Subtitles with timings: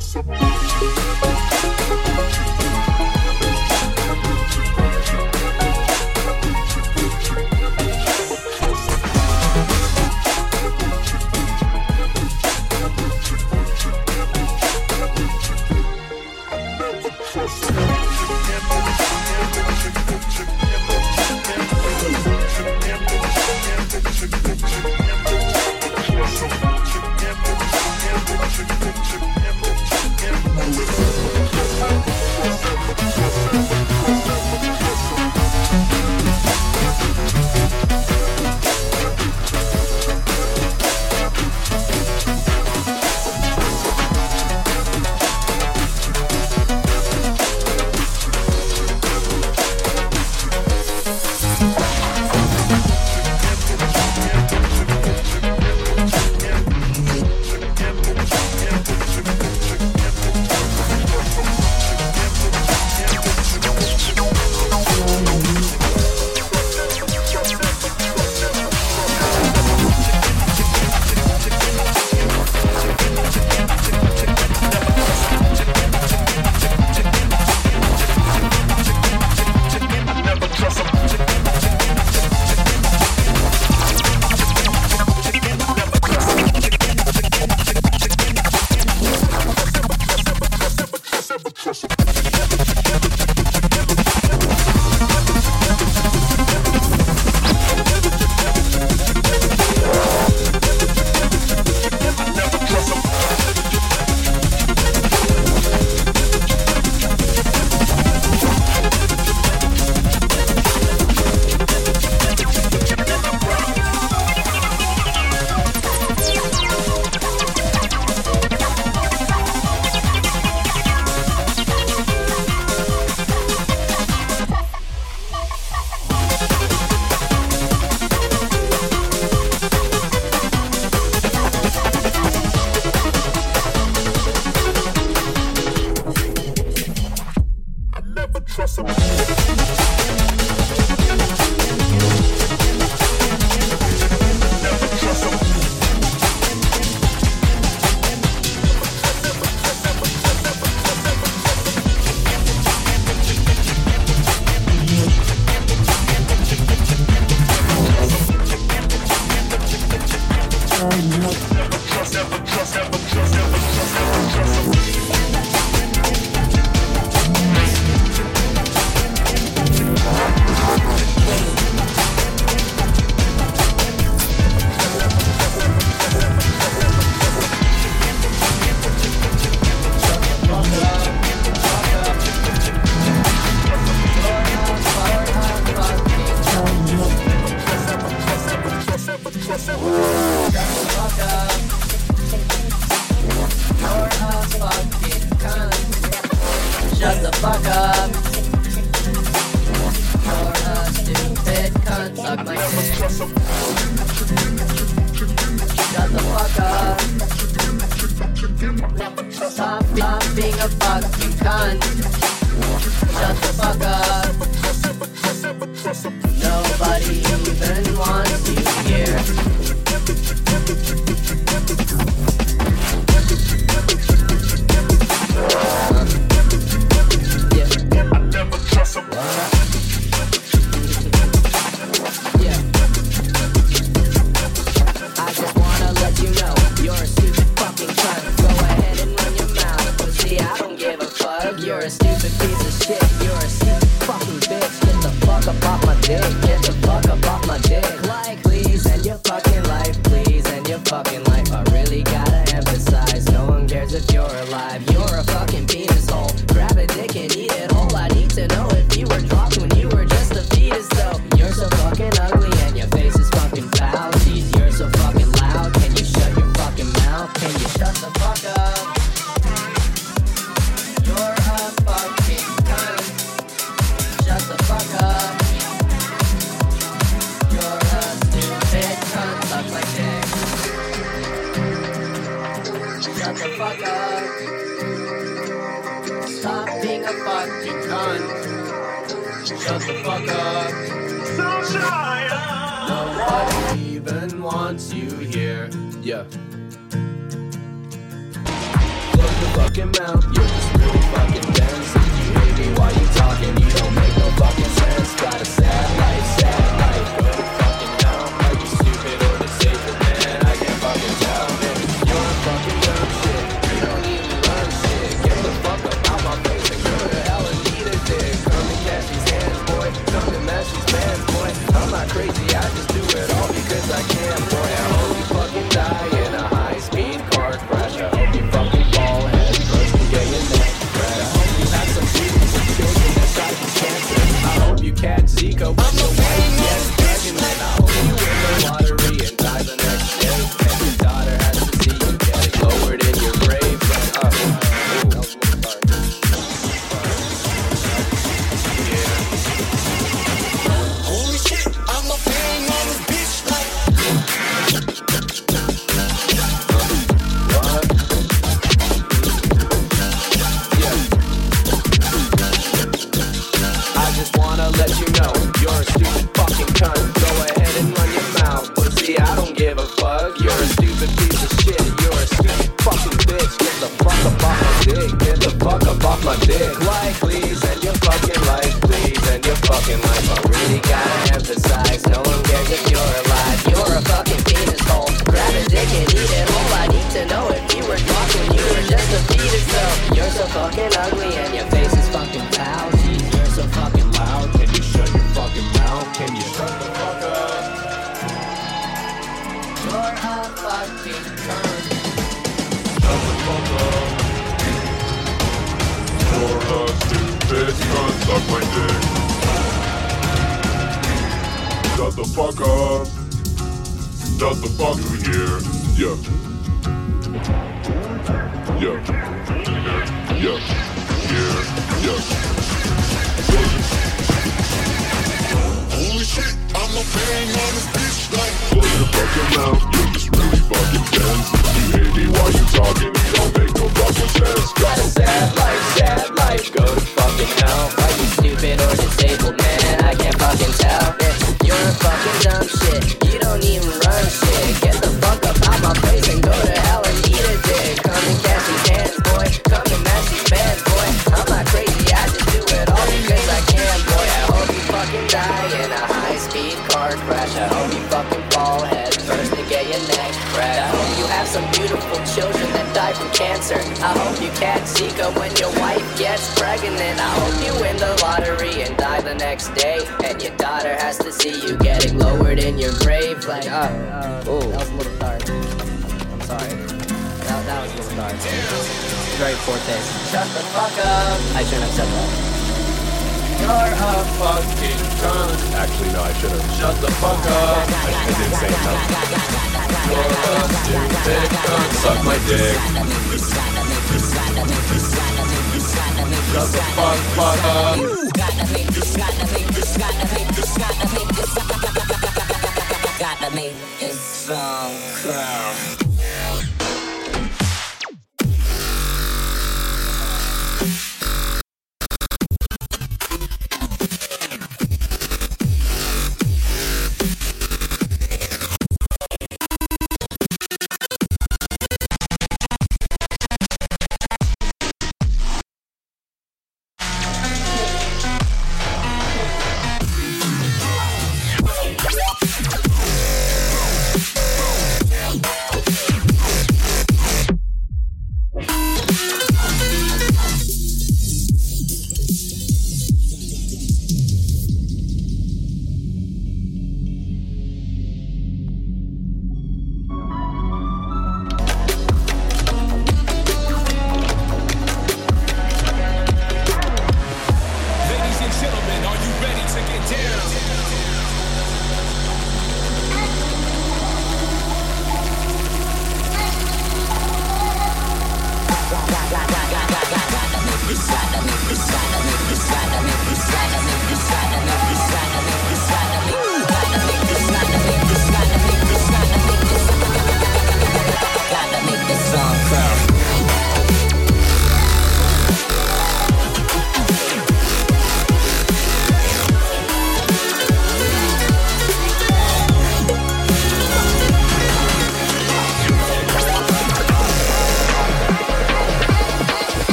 [0.00, 1.29] you.